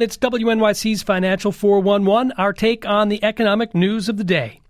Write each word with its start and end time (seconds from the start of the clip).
It's 0.00 0.16
WNYC's 0.16 1.02
Financial 1.02 1.50
411, 1.50 2.30
our 2.38 2.52
take 2.52 2.86
on 2.86 3.08
the 3.08 3.18
economic 3.24 3.74
news 3.74 4.08
of 4.08 4.16
the 4.16 4.22
day. 4.22 4.60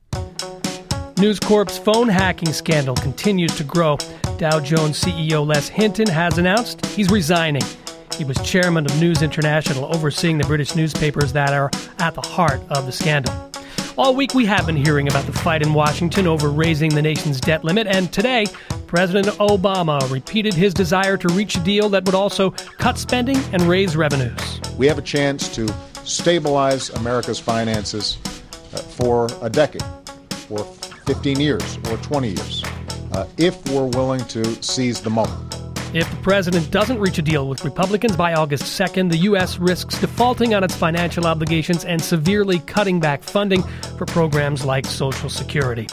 News 1.19 1.39
Corp's 1.39 1.77
phone 1.77 2.09
hacking 2.09 2.51
scandal 2.55 2.95
continues 2.95 3.55
to 3.57 3.65
grow. 3.65 3.99
Dow 4.39 4.59
Jones 4.59 4.99
CEO 4.99 5.47
Les 5.47 5.69
Hinton 5.69 6.09
has 6.09 6.39
announced 6.39 6.87
he's 6.87 7.11
resigning. 7.11 7.61
He 8.17 8.25
was 8.25 8.39
chairman 8.39 8.87
of 8.87 8.99
News 8.99 9.21
International, 9.21 9.95
overseeing 9.95 10.39
the 10.39 10.47
British 10.47 10.75
newspapers 10.75 11.35
that 11.35 11.53
are 11.53 11.71
at 11.99 12.15
the 12.15 12.23
heart 12.23 12.63
of 12.71 12.87
the 12.87 12.93
scandal. 12.93 13.48
All 13.99 14.15
week 14.15 14.33
we 14.33 14.47
have 14.47 14.65
been 14.65 14.77
hearing 14.77 15.09
about 15.09 15.27
the 15.27 15.33
fight 15.33 15.61
in 15.61 15.75
Washington 15.75 16.29
over 16.29 16.51
raising 16.51 16.95
the 16.95 17.03
nation's 17.03 17.41
debt 17.41 17.65
limit, 17.65 17.89
and 17.89 18.13
today 18.13 18.47
President 18.87 19.27
Obama 19.39 20.09
repeated 20.09 20.55
his 20.55 20.73
desire 20.73 21.17
to 21.17 21.27
reach 21.35 21.57
a 21.57 21.61
deal 21.61 21.89
that 21.89 22.05
would 22.05 22.15
also 22.15 22.51
cut 22.79 22.97
spending 22.97 23.37
and 23.53 23.61
raise 23.63 23.97
revenues. 23.97 24.61
We 24.77 24.87
have 24.87 24.99
a 24.99 25.03
chance 25.03 25.53
to 25.57 25.69
stabilize 26.05 26.91
America's 26.91 27.41
finances 27.41 28.19
uh, 28.73 28.79
for 28.79 29.27
a 29.43 29.51
decade, 29.51 29.83
for 30.31 30.61
15 31.07 31.41
years, 31.41 31.79
or 31.91 31.97
20 31.97 32.29
years, 32.29 32.63
uh, 33.15 33.27
if 33.37 33.69
we're 33.71 33.89
willing 33.89 34.25
to 34.27 34.45
seize 34.63 35.01
the 35.01 35.11
moment. 35.11 35.58
If 35.95 36.11
the 36.11 36.17
president 36.19 36.71
doesn't 36.71 37.01
reach 37.01 37.17
a 37.17 37.23
deal 37.23 37.49
with 37.49 37.65
Republicans 37.65 38.15
by 38.15 38.35
August 38.35 38.65
2nd, 38.79 39.11
the 39.11 39.17
U.S. 39.19 39.59
risks 39.59 39.99
defaulting 39.99 40.53
on 40.53 40.63
its 40.63 40.77
financial 40.77 41.27
obligations 41.27 41.83
and 41.83 42.03
severely 42.03 42.59
cutting 42.59 43.01
back 43.01 43.23
funding 43.23 43.63
for 43.97 44.05
programs 44.05 44.67
like 44.67 44.85
Social 44.85 45.31
Security. 45.31 45.87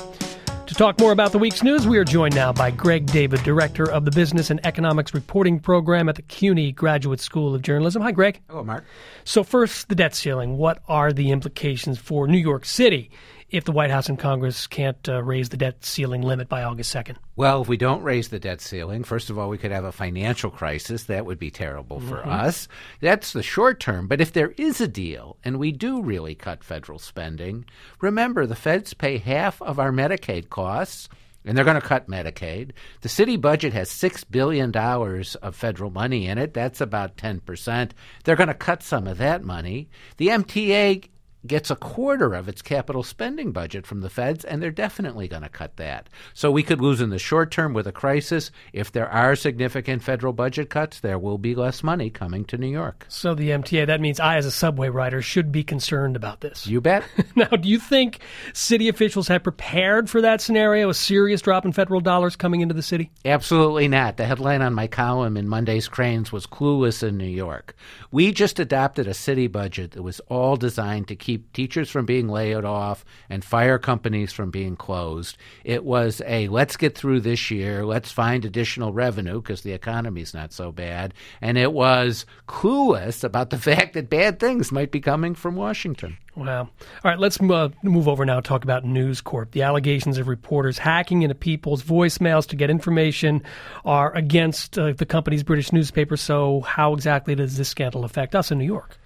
To 0.66 0.73
talk 0.73 1.00
more 1.00 1.13
about 1.13 1.31
the 1.31 1.38
week's 1.38 1.63
news, 1.63 1.88
we 1.88 1.98
are 1.98 2.03
joined 2.03 2.36
now 2.36 2.52
by 2.52 2.72
Greg 2.72 3.05
David, 3.05 3.41
Director 3.44 3.89
of 3.89 4.03
the 4.03 4.12
Business 4.12 4.50
and 4.50 4.59
Economics 4.66 5.13
Reporting 5.13 5.62
Program 5.62 6.09
at 6.09 6.16
the 6.16 6.23
CUNY 6.23 6.73
Graduate 6.73 7.22
School 7.22 7.55
of 7.55 7.62
Journalism. 7.62 8.02
Hi, 8.02 8.12
Greg. 8.12 8.41
Hello, 8.50 8.66
Mark. 8.66 8.84
So, 9.23 9.45
first, 9.45 9.88
the 9.88 9.95
debt 9.95 10.14
ceiling. 10.14 10.58
What 10.58 10.81
are 10.89 11.14
the 11.14 11.31
implications 11.31 12.00
for 12.00 12.27
New 12.27 12.38
York 12.38 12.66
City 12.66 13.12
if 13.56 13.64
the 13.64 13.72
White 13.72 13.89
House 13.89 14.09
and 14.09 14.20
Congress 14.20 14.67
can't 14.67 15.08
uh, 15.08 15.23
raise 15.23 15.50
the 15.50 15.58
debt 15.58 15.86
ceiling 15.86 16.22
limit 16.22 16.50
by 16.50 16.64
August 16.64 16.94
2nd? 16.94 17.16
Well, 17.38 17.62
if 17.62 17.67
we 17.67 17.78
don't 17.78 18.03
raise 18.03 18.28
the 18.28 18.39
debt 18.39 18.59
ceiling, 18.59 19.03
first 19.03 19.30
of 19.30 19.39
all, 19.39 19.50
we 19.50 19.58
could 19.58 19.72
have 19.72 19.86
a 19.86 19.92
financial 19.92 20.52
crisis. 20.52 21.03
That 21.06 21.25
would 21.25 21.39
be 21.39 21.52
terrible 21.52 22.02
for 22.02 22.17
mm-hmm. 22.17 22.30
us. 22.30 22.67
That's 23.00 23.31
the 23.31 23.44
short 23.44 23.80
term. 23.80 24.08
But 24.08 24.20
if 24.20 24.34
there 24.34 24.52
is 24.58 24.81
a 24.81 24.88
deal 24.88 25.38
and 25.44 25.58
we 25.58 25.72
do 25.72 26.02
really 26.02 26.36
cut 26.36 26.64
federal 26.64 27.00
spending, 27.00 27.66
remember 28.02 28.45
the 28.45 28.56
feds 28.56 28.94
pay 28.94 29.17
half 29.17 29.62
of 29.62 29.80
our 29.80 29.92
Medicaid 29.92 30.50
costs 30.50 31.08
and 31.45 31.56
they're 31.56 31.64
going 31.64 31.80
to 31.80 31.88
cut 31.88 32.08
Medicaid. 32.09 32.72
The 33.02 33.09
city 33.09 33.38
budget 33.38 33.72
has 33.73 33.90
$6 33.90 34.25
billion 34.30 34.75
of 34.75 35.56
federal 35.56 35.92
money 35.92 36.28
in 36.28 36.38
it. 36.38 36.53
That's 36.53 36.81
about 36.81 37.17
10%. 37.17 37.92
They're 38.23 38.36
going 38.36 38.47
to 38.47 38.53
cut 38.53 38.81
some 38.81 39.08
of 39.08 39.19
that 39.19 39.44
money. 39.44 39.90
The 40.17 40.30
MTA 40.30 41.08
gets 41.47 41.69
a 41.69 41.75
quarter 41.75 42.33
of 42.33 42.47
its 42.47 42.61
capital 42.61 43.03
spending 43.03 43.51
budget 43.51 43.85
from 43.85 44.01
the 44.01 44.09
feds, 44.09 44.45
and 44.45 44.61
they're 44.61 44.71
definitely 44.71 45.27
going 45.27 45.43
to 45.43 45.49
cut 45.49 45.77
that. 45.77 46.09
So 46.33 46.51
we 46.51 46.63
could 46.63 46.81
lose 46.81 47.01
in 47.01 47.09
the 47.09 47.19
short 47.19 47.51
term 47.51 47.73
with 47.73 47.88
a 47.88 47.91
crisis. 47.91 48.51
If 48.73 48.91
there 48.91 49.09
are 49.09 49.35
significant 49.35 50.03
federal 50.03 50.33
budget 50.33 50.69
cuts, 50.69 50.99
there 50.99 51.19
will 51.19 51.38
be 51.38 51.55
less 51.55 51.83
money 51.83 52.09
coming 52.09 52.45
to 52.45 52.57
New 52.57 52.67
York. 52.67 53.05
So 53.09 53.35
the 53.35 53.49
MTA, 53.49 53.88
that 53.88 54.01
means 54.01 54.19
I, 54.19 54.38
as 54.38 54.45
a 54.45 54.51
subway 54.51 54.89
rider, 54.89 55.21
should 55.21 55.51
be 55.51 55.63
concerned 55.63 56.16
about 56.16 56.41
this. 56.41 56.67
You 56.67 56.81
bet. 56.81 57.03
now, 57.35 57.47
do 57.47 57.69
you 57.69 57.79
think 57.79 58.19
city 58.53 58.89
officials 58.89 59.27
have 59.27 59.43
prepared 59.43 60.09
for 60.09 60.21
that 60.21 60.41
scenario, 60.41 60.89
a 60.89 60.93
serious 60.93 61.41
drop 61.41 61.66
in 61.66 61.73
federal 61.73 62.01
dollars 62.01 62.35
coming 62.35 62.61
into 62.61 62.73
the 62.73 62.81
city? 62.81 63.11
Absolutely 63.23 63.88
not. 63.88 64.17
The 64.17 64.25
headline 64.25 64.61
on 64.61 64.73
my 64.73 64.88
column 64.88 65.38
in 65.38 65.47
Monday's 65.47 65.88
Crain's 65.88 66.31
was 66.31 66.47
Clueless 66.47 67.03
in 67.03 67.17
New 67.17 67.25
York. 67.25 67.75
We 68.11 68.31
just 68.31 68.59
adopted 68.59 69.07
a 69.07 69.13
city 69.13 69.47
budget 69.47 69.91
that 69.91 70.03
was 70.03 70.21
all 70.29 70.55
designed 70.55 71.07
to 71.09 71.16
keep 71.16 71.34
keep 71.36 71.53
teachers 71.53 71.89
from 71.89 72.05
being 72.05 72.30
laid 72.30 72.64
off 72.64 73.03
and 73.30 73.44
fire 73.44 73.78
companies 73.78 74.31
from 74.31 74.52
being 74.52 74.75
closed. 74.75 75.38
It 75.64 75.83
was 75.83 76.22
a 76.25 76.47
let's 76.47 76.78
get 76.78 76.97
through 76.97 77.22
this 77.22 77.51
year, 77.51 77.85
let's 77.85 78.12
find 78.12 78.46
additional 78.46 78.94
revenue 78.94 79.41
because 79.41 79.62
the 79.62 79.73
economy's 79.73 80.34
not 80.34 80.53
so 80.53 80.72
bad. 80.72 81.13
And 81.41 81.57
it 81.57 81.73
was 81.73 82.25
clueless 82.47 83.23
about 83.23 83.50
the 83.50 83.57
fact 83.69 83.94
that 83.94 84.09
bad 84.09 84.40
things 84.40 84.72
might 84.72 84.91
be 84.91 85.01
coming 85.01 85.35
from 85.35 85.56
Washington. 85.56 86.18
Wow. 86.35 86.62
All 86.62 86.69
right, 87.03 87.19
let's 87.19 87.40
uh, 87.40 87.69
move 87.84 88.07
over 88.07 88.25
now 88.25 88.40
talk 88.41 88.63
about 88.63 88.84
News 88.84 89.22
Corp. 89.22 89.52
The 89.52 89.62
allegations 89.62 90.17
of 90.17 90.28
reporters 90.28 90.78
hacking 90.78 91.22
into 91.22 91.35
people's 91.35 91.81
voicemails 91.81 92.46
to 92.47 92.56
get 92.56 92.69
information 92.69 93.41
are 93.85 94.13
against 94.16 94.78
uh, 94.78 94.94
the 94.94 95.06
company's 95.06 95.44
British 95.44 95.72
newspaper. 95.72 96.17
So, 96.17 96.62
how 96.62 96.94
exactly 96.94 97.35
does 97.35 97.56
this 97.57 97.69
scandal 97.69 98.03
affect 98.03 98.35
us 98.35 98.52
in 98.52 98.57
New 98.57 98.66
York? 98.66 98.97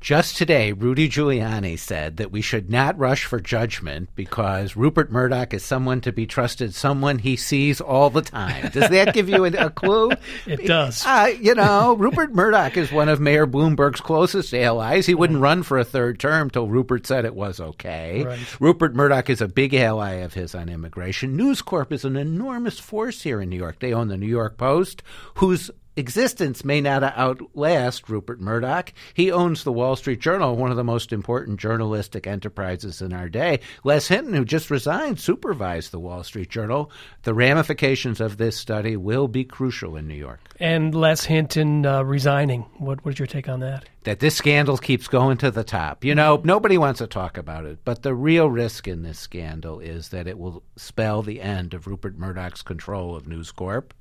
Just 0.00 0.36
today, 0.36 0.72
Rudy 0.72 1.08
Giuliani 1.08 1.76
said 1.78 2.18
that 2.18 2.30
we 2.30 2.40
should 2.40 2.70
not 2.70 2.98
rush 2.98 3.24
for 3.24 3.40
judgment 3.40 4.10
because 4.14 4.76
Rupert 4.76 5.10
Murdoch 5.10 5.52
is 5.52 5.64
someone 5.64 6.00
to 6.02 6.12
be 6.12 6.26
trusted, 6.26 6.74
someone 6.74 7.18
he 7.18 7.34
sees 7.34 7.80
all 7.80 8.10
the 8.10 8.22
time. 8.22 8.70
Does 8.70 8.90
that 8.90 9.14
give 9.14 9.28
you 9.28 9.44
a, 9.44 9.50
a 9.52 9.70
clue? 9.70 10.10
It 10.46 10.66
does. 10.66 11.04
Uh, 11.04 11.32
you 11.40 11.54
know, 11.54 11.94
Rupert 11.96 12.32
Murdoch 12.32 12.76
is 12.76 12.92
one 12.92 13.08
of 13.08 13.20
Mayor 13.20 13.46
Bloomberg's 13.46 14.00
closest 14.00 14.54
allies. 14.54 15.06
He 15.06 15.14
wouldn't 15.14 15.40
run 15.40 15.62
for 15.62 15.78
a 15.78 15.84
third 15.84 16.20
term 16.20 16.50
till 16.50 16.68
Rupert 16.68 17.06
said 17.06 17.24
it 17.24 17.34
was 17.34 17.58
okay. 17.58 18.24
Right. 18.24 18.60
Rupert 18.60 18.94
Murdoch 18.94 19.28
is 19.30 19.40
a 19.40 19.48
big 19.48 19.74
ally 19.74 20.14
of 20.14 20.34
his 20.34 20.54
on 20.54 20.68
immigration. 20.68 21.36
News 21.36 21.62
Corp 21.62 21.92
is 21.92 22.04
an 22.04 22.16
enormous 22.16 22.78
force 22.78 23.22
here 23.22 23.40
in 23.40 23.48
New 23.48 23.56
York. 23.56 23.80
They 23.80 23.92
own 23.92 24.08
the 24.08 24.16
New 24.16 24.26
York 24.26 24.56
Post, 24.56 25.02
whose 25.36 25.70
existence 25.96 26.64
may 26.64 26.80
not 26.80 27.02
outlast 27.02 28.08
Rupert 28.08 28.40
Murdoch. 28.40 28.92
He 29.14 29.32
owns 29.32 29.64
the 29.64 29.72
Wall 29.72 29.96
Street 29.96 30.20
Journal, 30.20 30.56
one 30.56 30.70
of 30.70 30.76
the 30.76 30.84
most 30.84 31.12
important 31.12 31.58
journalistic 31.58 32.26
enterprises 32.26 33.02
in 33.02 33.12
our 33.12 33.28
day. 33.28 33.60
Les 33.84 34.06
Hinton, 34.08 34.34
who 34.34 34.44
just 34.44 34.70
resigned, 34.70 35.18
supervised 35.18 35.90
the 35.90 36.00
Wall 36.00 36.22
Street 36.22 36.50
Journal. 36.50 36.90
The 37.22 37.34
ramifications 37.34 38.20
of 38.20 38.36
this 38.36 38.56
study 38.56 38.96
will 38.96 39.28
be 39.28 39.44
crucial 39.44 39.96
in 39.96 40.06
New 40.06 40.14
York. 40.14 40.40
And 40.60 40.94
Les 40.94 41.24
Hinton 41.24 41.84
uh, 41.84 42.02
resigning. 42.02 42.62
What, 42.78 43.04
what's 43.04 43.18
your 43.18 43.26
take 43.26 43.48
on 43.48 43.60
that? 43.60 43.84
That 44.04 44.20
this 44.20 44.36
scandal 44.36 44.78
keeps 44.78 45.08
going 45.08 45.38
to 45.38 45.50
the 45.50 45.64
top. 45.64 46.04
You 46.04 46.14
know, 46.14 46.40
nobody 46.44 46.78
wants 46.78 46.98
to 46.98 47.06
talk 47.06 47.36
about 47.36 47.64
it, 47.64 47.80
but 47.84 48.02
the 48.02 48.14
real 48.14 48.48
risk 48.48 48.86
in 48.86 49.02
this 49.02 49.18
scandal 49.18 49.80
is 49.80 50.10
that 50.10 50.28
it 50.28 50.38
will 50.38 50.62
spell 50.76 51.22
the 51.22 51.40
end 51.40 51.74
of 51.74 51.86
Rupert 51.86 52.16
Murdoch's 52.16 52.62
control 52.62 53.16
of 53.16 53.26
News 53.26 53.50
Corp. 53.50 53.92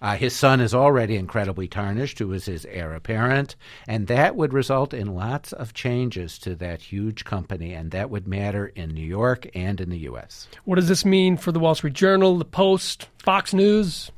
Uh, 0.00 0.16
his 0.16 0.34
son 0.34 0.60
is 0.60 0.74
already 0.74 1.16
incredibly 1.16 1.66
tarnished, 1.68 2.18
who 2.18 2.32
is 2.32 2.46
his 2.46 2.66
heir 2.66 2.94
apparent, 2.94 3.56
and 3.88 4.06
that 4.06 4.36
would 4.36 4.52
result 4.52 4.92
in 4.92 5.14
lots 5.14 5.52
of 5.52 5.74
changes 5.74 6.38
to 6.38 6.54
that 6.56 6.82
huge 6.82 7.24
company, 7.24 7.72
and 7.72 7.90
that 7.90 8.10
would 8.10 8.28
matter 8.28 8.66
in 8.66 8.90
New 8.90 9.06
York 9.06 9.48
and 9.54 9.80
in 9.80 9.90
the 9.90 9.98
U.S. 10.00 10.48
What 10.64 10.76
does 10.76 10.88
this 10.88 11.04
mean 11.04 11.36
for 11.36 11.52
the 11.52 11.58
Wall 11.58 11.74
Street 11.74 11.94
Journal, 11.94 12.36
the 12.36 12.44
Post, 12.44 13.08
Fox 13.18 13.54
News? 13.54 14.10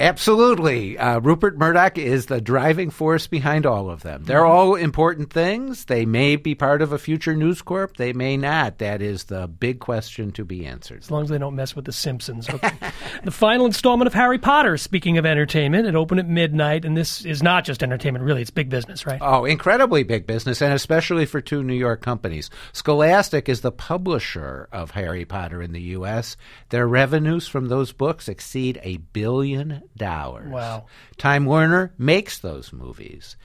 Absolutely. 0.00 0.96
Uh, 0.96 1.20
Rupert 1.20 1.58
Murdoch 1.58 1.98
is 1.98 2.26
the 2.26 2.40
driving 2.40 2.88
force 2.88 3.26
behind 3.26 3.66
all 3.66 3.90
of 3.90 4.02
them. 4.02 4.24
They're 4.24 4.46
all 4.46 4.74
important 4.74 5.30
things. 5.30 5.84
They 5.84 6.06
may 6.06 6.36
be 6.36 6.54
part 6.54 6.80
of 6.80 6.92
a 6.92 6.98
future 6.98 7.36
News 7.36 7.60
Corp. 7.60 7.98
They 7.98 8.14
may 8.14 8.38
not. 8.38 8.78
That 8.78 9.02
is 9.02 9.24
the 9.24 9.46
big 9.46 9.78
question 9.78 10.32
to 10.32 10.44
be 10.44 10.64
answered. 10.64 11.02
As 11.02 11.10
long 11.10 11.24
as 11.24 11.28
they 11.28 11.36
don't 11.36 11.54
mess 11.54 11.76
with 11.76 11.84
The 11.84 11.92
Simpsons. 11.92 12.48
Okay. 12.48 12.72
the 13.24 13.30
final 13.30 13.66
installment 13.66 14.06
of 14.06 14.14
Harry 14.14 14.38
Potter, 14.38 14.78
speaking 14.78 15.18
of 15.18 15.26
entertainment, 15.26 15.86
it 15.86 15.94
opened 15.94 16.20
at 16.20 16.28
midnight, 16.28 16.86
and 16.86 16.96
this 16.96 17.26
is 17.26 17.42
not 17.42 17.66
just 17.66 17.82
entertainment, 17.82 18.24
really. 18.24 18.40
It's 18.40 18.50
big 18.50 18.70
business, 18.70 19.04
right? 19.04 19.20
Oh, 19.20 19.44
incredibly 19.44 20.02
big 20.02 20.26
business, 20.26 20.62
and 20.62 20.72
especially 20.72 21.26
for 21.26 21.42
two 21.42 21.62
New 21.62 21.74
York 21.74 22.00
companies. 22.00 22.48
Scholastic 22.72 23.50
is 23.50 23.60
the 23.60 23.70
publisher 23.70 24.66
of 24.72 24.92
Harry 24.92 25.26
Potter 25.26 25.60
in 25.60 25.72
the 25.72 25.82
U.S. 25.82 26.38
Their 26.70 26.88
revenues 26.88 27.46
from 27.46 27.68
those 27.68 27.92
books 27.92 28.30
exceed 28.30 28.80
a 28.82 28.96
billion 28.96 29.82
dollars. 29.96 30.48
Wow. 30.48 30.86
Time 31.18 31.44
Warner 31.44 31.92
makes 31.98 32.38
those 32.38 32.72
movies. 32.72 33.36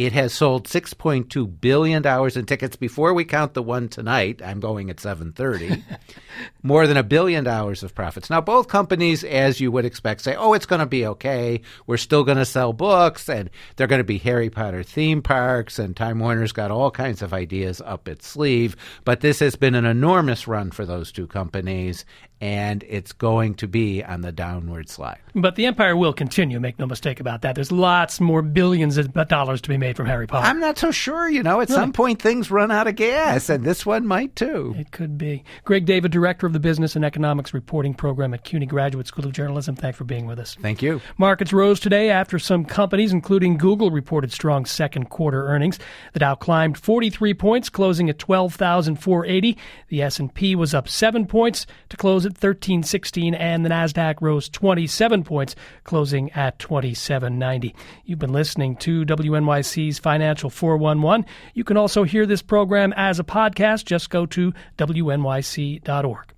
It 0.00 0.14
has 0.14 0.32
sold 0.32 0.66
$6.2 0.66 1.60
billion 1.60 2.02
in 2.06 2.46
tickets 2.46 2.74
before 2.74 3.12
we 3.12 3.26
count 3.26 3.52
the 3.52 3.62
one 3.62 3.90
tonight. 3.90 4.40
I'm 4.42 4.58
going 4.58 4.88
at 4.88 4.98
730. 4.98 5.84
More 6.62 6.86
than 6.86 6.96
a 6.96 7.02
billion 7.02 7.44
dollars 7.44 7.82
of 7.82 7.94
profits. 7.94 8.30
Now, 8.30 8.40
both 8.40 8.66
companies, 8.66 9.24
as 9.24 9.60
you 9.60 9.70
would 9.70 9.84
expect, 9.84 10.22
say, 10.22 10.34
oh, 10.34 10.54
it's 10.54 10.64
going 10.64 10.78
to 10.78 10.86
be 10.86 11.04
okay. 11.04 11.60
We're 11.86 11.98
still 11.98 12.24
going 12.24 12.38
to 12.38 12.46
sell 12.46 12.72
books, 12.72 13.28
and 13.28 13.50
they're 13.76 13.86
going 13.86 14.00
to 14.00 14.04
be 14.04 14.16
Harry 14.16 14.48
Potter 14.48 14.82
theme 14.82 15.20
parks, 15.20 15.78
and 15.78 15.94
Time 15.94 16.18
Warner's 16.18 16.52
got 16.52 16.70
all 16.70 16.90
kinds 16.90 17.20
of 17.20 17.34
ideas 17.34 17.82
up 17.82 18.08
its 18.08 18.26
sleeve. 18.26 18.76
But 19.04 19.20
this 19.20 19.40
has 19.40 19.54
been 19.54 19.74
an 19.74 19.84
enormous 19.84 20.48
run 20.48 20.70
for 20.70 20.86
those 20.86 21.12
two 21.12 21.26
companies, 21.26 22.06
and 22.40 22.84
it's 22.88 23.12
going 23.12 23.54
to 23.56 23.68
be 23.68 24.02
on 24.02 24.22
the 24.22 24.32
downward 24.32 24.88
slide. 24.88 25.18
But 25.34 25.56
the 25.56 25.66
empire 25.66 25.96
will 25.96 26.12
continue, 26.12 26.58
make 26.58 26.78
no 26.78 26.86
mistake 26.86 27.20
about 27.20 27.42
that. 27.42 27.54
There's 27.54 27.70
lots 27.70 28.20
more 28.20 28.42
billions 28.42 28.96
of 28.96 29.12
dollars 29.28 29.60
to 29.60 29.68
be 29.68 29.76
made 29.76 29.96
from 29.96 30.06
Harry 30.06 30.26
Potter. 30.26 30.46
I'm 30.46 30.58
not 30.58 30.78
so 30.78 30.90
sure, 30.90 31.28
you 31.28 31.42
know. 31.42 31.60
At 31.60 31.68
really? 31.68 31.80
some 31.80 31.92
point, 31.92 32.20
things 32.20 32.50
run 32.50 32.70
out 32.70 32.86
of 32.86 32.96
gas, 32.96 33.48
and 33.48 33.62
this 33.62 33.84
one 33.84 34.06
might 34.06 34.34
too. 34.34 34.74
It 34.78 34.90
could 34.90 35.18
be. 35.18 35.44
Greg 35.64 35.84
David, 35.84 36.10
Director 36.10 36.46
of 36.46 36.52
the 36.52 36.60
Business 36.60 36.96
and 36.96 37.04
Economics 37.04 37.52
Reporting 37.52 37.94
Program 37.94 38.34
at 38.34 38.44
CUNY 38.44 38.66
Graduate 38.66 39.06
School 39.06 39.26
of 39.26 39.32
Journalism, 39.32 39.76
thanks 39.76 39.98
for 39.98 40.04
being 40.04 40.26
with 40.26 40.38
us. 40.38 40.56
Thank 40.60 40.82
you. 40.82 41.00
Markets 41.18 41.52
rose 41.52 41.78
today 41.78 42.10
after 42.10 42.38
some 42.38 42.64
companies, 42.64 43.12
including 43.12 43.58
Google, 43.58 43.90
reported 43.90 44.32
strong 44.32 44.64
second 44.64 45.10
quarter 45.10 45.46
earnings. 45.46 45.78
The 46.14 46.20
Dow 46.20 46.34
climbed 46.34 46.78
43 46.78 47.34
points, 47.34 47.68
closing 47.68 48.08
at 48.08 48.18
12,480. 48.18 49.58
The 49.88 50.02
S&P 50.02 50.56
was 50.56 50.74
up 50.74 50.88
7 50.88 51.26
points 51.26 51.66
to 51.90 51.96
close 51.96 52.26
at 52.26 52.29
1316 52.30 53.34
and 53.34 53.64
the 53.64 53.70
Nasdaq 53.70 54.16
rose 54.20 54.48
27 54.48 55.24
points, 55.24 55.54
closing 55.84 56.30
at 56.32 56.58
2790. 56.58 57.74
You've 58.04 58.18
been 58.18 58.32
listening 58.32 58.76
to 58.76 59.04
WNYC's 59.04 59.98
Financial 59.98 60.50
411. 60.50 61.26
You 61.54 61.64
can 61.64 61.76
also 61.76 62.04
hear 62.04 62.26
this 62.26 62.42
program 62.42 62.92
as 62.96 63.18
a 63.18 63.24
podcast. 63.24 63.84
Just 63.84 64.10
go 64.10 64.26
to 64.26 64.52
wnyc.org. 64.78 66.34